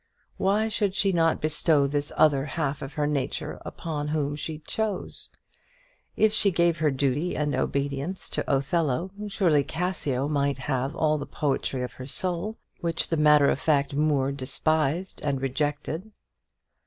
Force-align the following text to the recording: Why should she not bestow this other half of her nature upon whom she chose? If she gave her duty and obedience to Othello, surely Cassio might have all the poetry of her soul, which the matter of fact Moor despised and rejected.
Why 0.37 0.67
should 0.67 0.95
she 0.95 1.11
not 1.11 1.39
bestow 1.41 1.85
this 1.85 2.11
other 2.17 2.45
half 2.45 2.81
of 2.81 2.93
her 2.93 3.05
nature 3.05 3.61
upon 3.63 4.07
whom 4.07 4.35
she 4.35 4.57
chose? 4.57 5.29
If 6.17 6.33
she 6.33 6.49
gave 6.49 6.79
her 6.79 6.89
duty 6.89 7.35
and 7.35 7.53
obedience 7.53 8.27
to 8.29 8.43
Othello, 8.51 9.11
surely 9.27 9.63
Cassio 9.63 10.27
might 10.27 10.57
have 10.57 10.95
all 10.95 11.19
the 11.19 11.27
poetry 11.27 11.83
of 11.83 11.93
her 11.93 12.07
soul, 12.07 12.57
which 12.79 13.09
the 13.09 13.15
matter 13.17 13.47
of 13.51 13.59
fact 13.59 13.93
Moor 13.93 14.31
despised 14.31 15.21
and 15.23 15.39
rejected. 15.39 16.11